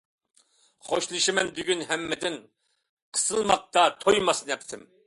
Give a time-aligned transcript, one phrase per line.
[0.87, 2.41] خوشلىشىمەن بۈگۈن ھەممىدىن،
[3.19, 4.89] قىسىلماقتا تويماس نەپىسىم.